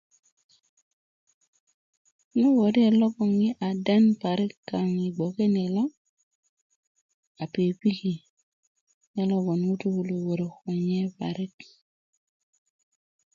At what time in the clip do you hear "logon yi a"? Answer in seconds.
3.01-3.69